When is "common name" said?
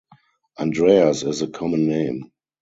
1.47-2.31